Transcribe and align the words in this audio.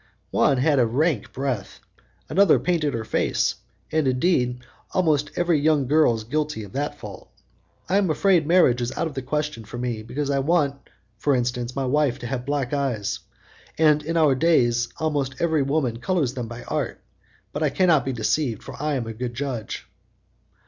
"One 0.31 0.57
had 0.57 0.79
a 0.79 0.85
rank 0.87 1.31
breath; 1.31 1.79
another 2.27 2.57
painted 2.57 2.95
her 2.95 3.03
face, 3.05 3.53
and, 3.91 4.07
indeed, 4.07 4.61
almost 4.95 5.29
every 5.35 5.59
young 5.59 5.85
girl 5.85 6.15
is 6.15 6.23
guilty 6.23 6.63
of 6.63 6.71
that 6.71 6.97
fault. 6.97 7.29
I 7.87 7.97
am 7.97 8.09
afraid 8.09 8.47
marriage 8.47 8.81
is 8.81 8.91
out 8.97 9.05
of 9.05 9.13
the 9.13 9.21
question 9.21 9.63
for 9.63 9.77
me, 9.77 10.01
because 10.01 10.31
I 10.31 10.39
want, 10.39 10.79
for 11.19 11.35
instance, 11.35 11.75
my 11.75 11.85
wife 11.85 12.17
to 12.17 12.25
have 12.25 12.47
black 12.47 12.73
eyes, 12.73 13.19
and 13.77 14.01
in 14.01 14.17
our 14.17 14.33
days 14.33 14.87
almost 14.97 15.35
every 15.39 15.61
woman 15.61 15.97
colours 15.97 16.33
them 16.33 16.47
by 16.47 16.63
art; 16.63 16.99
but 17.53 17.61
I 17.61 17.69
cannot 17.69 18.03
be 18.03 18.11
deceived, 18.11 18.63
for 18.63 18.81
I 18.81 18.95
am 18.95 19.05
a 19.05 19.13
good 19.13 19.35
judge." 19.35 19.87